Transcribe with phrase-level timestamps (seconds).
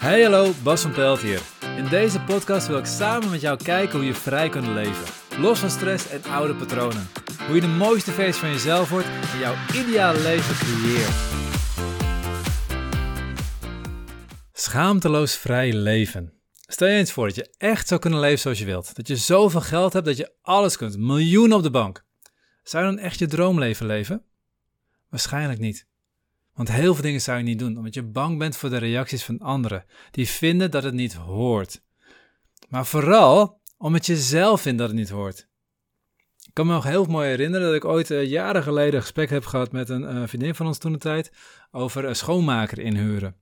[0.00, 1.40] Hey hallo, Bas van Pelt hier.
[1.76, 5.04] In deze podcast wil ik samen met jou kijken hoe je vrij kunt leven.
[5.40, 7.08] Los van stress en oude patronen.
[7.46, 11.14] Hoe je de mooiste versie van jezelf wordt en jouw ideale leven creëert.
[14.52, 16.32] Schaamteloos vrij leven.
[16.66, 18.96] Stel je eens voor dat je echt zou kunnen leven zoals je wilt.
[18.96, 20.98] Dat je zoveel geld hebt dat je alles kunt.
[20.98, 22.04] Miljoenen op de bank.
[22.62, 24.24] Zou je dan echt je droomleven leven?
[25.08, 25.88] Waarschijnlijk niet.
[26.60, 29.24] Want heel veel dingen zou je niet doen, omdat je bang bent voor de reacties
[29.24, 31.82] van anderen, die vinden dat het niet hoort.
[32.68, 35.48] Maar vooral omdat je zelf vindt dat het niet hoort.
[36.46, 39.30] Ik kan me nog heel mooi herinneren dat ik ooit uh, jaren geleden een gesprek
[39.30, 41.32] heb gehad met een uh, vriendin van ons toen de tijd
[41.70, 43.36] over een schoonmaker inhuren.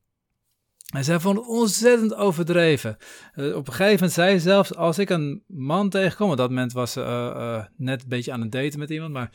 [0.94, 2.96] En zij vond het ontzettend overdreven.
[3.34, 6.72] Op een gegeven moment zei ze zelfs, als ik een man tegenkom, op dat moment
[6.72, 9.30] was ze net een beetje aan het daten met iemand, maar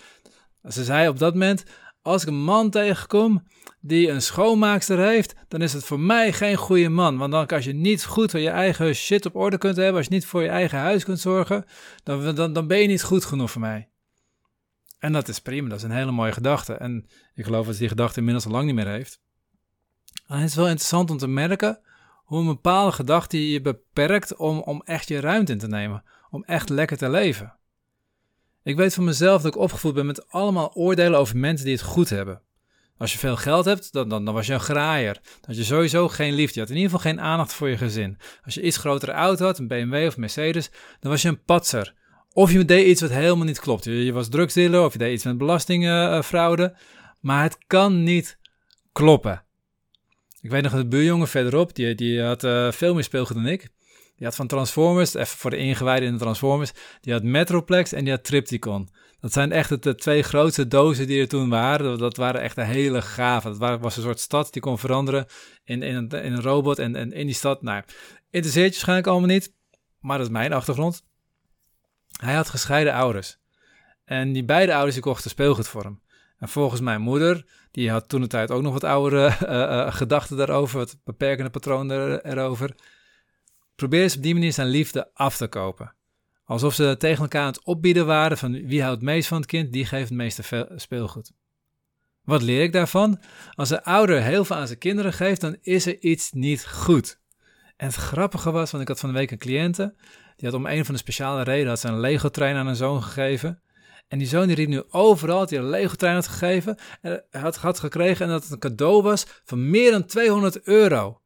[0.69, 1.63] ze zei op dat moment,
[2.03, 3.43] als ik een man tegenkom
[3.79, 7.17] die een schoonmaakster heeft, dan is het voor mij geen goede man.
[7.17, 10.13] Want dan, als je niet goed je eigen shit op orde kunt hebben, als je
[10.13, 11.65] niet voor je eigen huis kunt zorgen,
[12.03, 13.89] dan, dan, dan ben je niet goed genoeg voor mij.
[14.99, 16.73] En dat is prima, dat is een hele mooie gedachte.
[16.73, 19.21] En ik geloof dat die gedachte inmiddels al lang niet meer heeft.
[20.27, 21.79] En het is wel interessant om te merken
[22.23, 26.03] hoe een bepaalde gedachte je beperkt om, om echt je ruimte in te nemen.
[26.29, 27.57] Om echt lekker te leven.
[28.63, 31.83] Ik weet van mezelf dat ik opgevoed ben met allemaal oordelen over mensen die het
[31.83, 32.41] goed hebben.
[32.97, 35.13] Als je veel geld hebt, dan, dan, dan was je een graaier.
[35.13, 36.53] Dan had je sowieso geen liefde.
[36.53, 38.17] Je had in ieder geval geen aandacht voor je gezin.
[38.45, 40.69] Als je iets grotere auto had, een BMW of Mercedes,
[40.99, 41.93] dan was je een patser.
[42.33, 43.83] Of je deed iets wat helemaal niet klopt.
[43.83, 46.75] Je, was drugsdealer of je deed iets met belastingfraude.
[47.19, 48.37] maar het kan niet
[48.91, 49.43] kloppen.
[50.41, 53.45] Ik weet nog dat de buurjongen verderop, die, die had uh, veel meer speelgoed dan
[53.45, 53.69] ik.
[54.15, 58.03] Die had van Transformers, even voor de ingewijden in de Transformers, die had Metroplex en
[58.03, 58.89] die had Tripticon.
[59.19, 61.97] Dat zijn echt de twee grootste dozen die er toen waren.
[61.97, 63.57] Dat waren echt een hele gave.
[63.57, 65.25] Dat was een soort stad die kon veranderen
[65.63, 66.79] in, in, een, robot.
[66.79, 67.83] En, en in die stad, nou,
[68.29, 69.53] interesseert je waarschijnlijk allemaal niet.
[69.99, 71.03] Maar dat is mijn achtergrond.
[72.21, 73.37] Hij had gescheiden ouders.
[74.05, 76.01] En die beide ouders die kochten speelgoed voor hem.
[76.37, 80.37] En volgens mijn moeder, die had toen de tijd ook nog wat oudere uh, gedachten
[80.37, 82.75] daarover, wat beperkende patronen erover
[83.75, 85.95] probeerde ze op die manier zijn liefde af te kopen.
[86.45, 89.45] Alsof ze tegen elkaar aan het opbieden waren van wie houdt het meest van het
[89.45, 91.31] kind, die geeft het meeste speelgoed.
[92.23, 93.21] Wat leer ik daarvan?
[93.53, 97.19] Als een ouder heel veel aan zijn kinderen geeft, dan is er iets niet goed.
[97.77, 99.95] En het grappige was, want ik had van de week een cliënte,
[100.35, 103.61] die had om een van de speciale reden had een Lego-trein aan een zoon gegeven.
[104.07, 107.55] En die zoon die riep nu overal dat hij een Lego-trein had gegeven, en had,
[107.55, 111.21] had gekregen en dat het een cadeau was van meer dan 200 euro.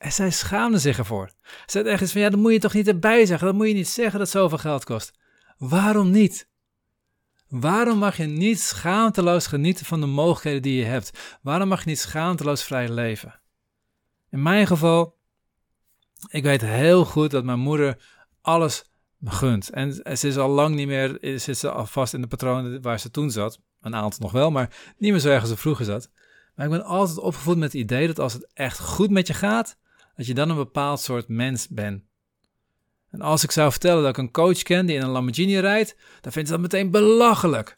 [0.00, 1.30] En zij schaamde zich ervoor.
[1.42, 3.46] Ze zei ergens van, ja, dan moet je toch niet erbij zeggen.
[3.46, 5.18] Dan moet je niet zeggen dat zoveel geld kost.
[5.58, 6.48] Waarom niet?
[7.48, 11.38] Waarom mag je niet schaamteloos genieten van de mogelijkheden die je hebt?
[11.42, 13.40] Waarom mag je niet schaamteloos vrij leven?
[14.30, 15.16] In mijn geval,
[16.28, 18.02] ik weet heel goed dat mijn moeder
[18.40, 18.84] alles
[19.16, 19.70] me gunt.
[19.70, 23.00] En ze is al lang niet meer, zit ze al vast in de patronen waar
[23.00, 23.60] ze toen zat.
[23.80, 26.10] Een aantal nog wel, maar niet meer zo erg als ze vroeger zat.
[26.54, 29.34] Maar ik ben altijd opgevoed met het idee dat als het echt goed met je
[29.34, 29.78] gaat,
[30.16, 32.02] dat je dan een bepaald soort mens bent.
[33.10, 35.96] En als ik zou vertellen dat ik een coach ken die in een Lamborghini rijdt,
[36.20, 37.76] dan vindt ze dat meteen belachelijk.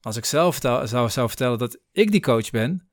[0.00, 2.88] Als ik zelf zou, vertellen dat ik die coach ben,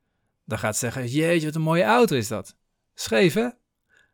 [0.45, 2.55] dan gaat ze zeggen: Jeetje, wat een mooie auto is dat.
[2.93, 3.49] Scheef hè?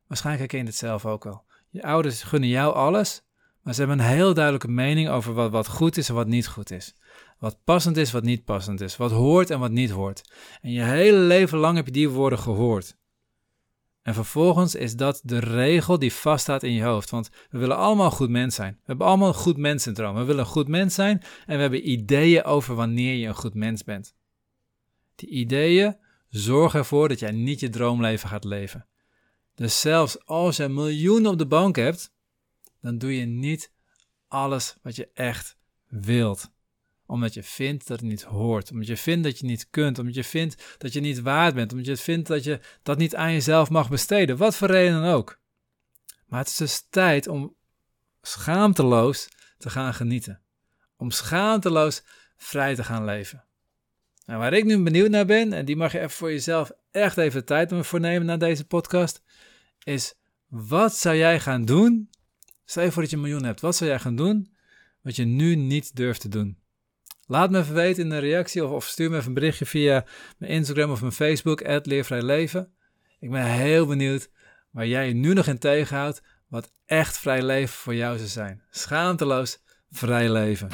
[0.08, 1.44] Waarschijnlijk herken je het zelf ook al.
[1.70, 3.22] Je ouders gunnen jou alles,
[3.62, 6.48] maar ze hebben een heel duidelijke mening over wat, wat goed is en wat niet
[6.48, 6.96] goed is.
[7.40, 8.98] Wat passend is, wat niet passend is.
[8.98, 10.32] Wat hoort en wat niet hoort.
[10.62, 12.98] En je hele leven lang heb je die woorden gehoord.
[14.08, 17.10] En vervolgens is dat de regel die vaststaat in je hoofd.
[17.10, 18.74] Want we willen allemaal goed mens zijn.
[18.74, 20.16] We hebben allemaal een goed menssyndroom.
[20.16, 23.54] We willen een goed mens zijn en we hebben ideeën over wanneer je een goed
[23.54, 24.16] mens bent.
[25.16, 25.98] Die ideeën
[26.30, 28.88] zorgen ervoor dat jij niet je droomleven gaat leven.
[29.56, 32.14] Dus zelfs als je miljoenen op de bank hebt,
[32.82, 33.72] dan doe je niet
[34.28, 35.58] alles wat je echt
[35.88, 36.52] wilt
[37.08, 38.72] omdat je vindt dat het niet hoort.
[38.72, 40.00] Omdat je vindt dat je niet kunt.
[40.00, 41.72] Omdat je vindt dat je niet waard bent.
[41.72, 44.38] Omdat je vindt dat je dat niet aan jezelf mag besteden.
[44.38, 45.40] Wat voor reden dan ook.
[46.26, 47.56] Maar het is dus tijd om
[48.22, 50.42] schaamteloos te gaan genieten.
[50.98, 52.04] Om schaamteloos
[52.36, 53.46] vrij te gaan leven.
[54.26, 57.18] Nou, waar ik nu benieuwd naar ben, en die mag je even voor jezelf echt
[57.18, 59.22] even tijd voor nemen na deze podcast,
[59.84, 60.16] is
[60.48, 62.10] wat zou jij gaan doen?
[62.66, 63.62] Stel je voor dat je een miljoen hebt.
[63.62, 64.56] Wat zou jij gaan doen
[65.02, 66.58] wat je nu niet durft te doen?
[67.30, 70.06] Laat me even weten in een reactie of, stuur me even een berichtje via
[70.38, 72.72] mijn Instagram of mijn Facebook, Leervrij Leven.
[73.20, 74.30] Ik ben heel benieuwd
[74.72, 78.62] waar jij je nu nog in tegenhoudt, wat echt vrij leven voor jou zou zijn.
[78.70, 79.60] Schaamteloos
[79.92, 80.70] vrij leven.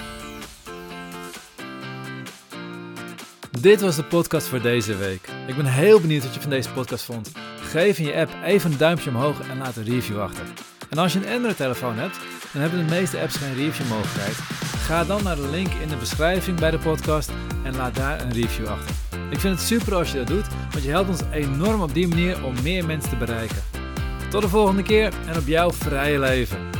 [3.61, 5.27] Dit was de podcast voor deze week.
[5.47, 7.31] Ik ben heel benieuwd wat je van deze podcast vond.
[7.57, 10.45] geef in je app even een duimpje omhoog en laat een review achter.
[10.89, 12.19] En als je een Android-telefoon hebt,
[12.51, 14.62] dan hebben de meeste apps geen review-mogelijkheid.
[14.83, 17.31] Ga dan naar de link in de beschrijving bij de podcast
[17.63, 18.95] en laat daar een review achter.
[19.29, 22.07] Ik vind het super als je dat doet, want je helpt ons enorm op die
[22.07, 23.63] manier om meer mensen te bereiken.
[24.29, 26.72] Tot de volgende keer en op jouw vrije leven.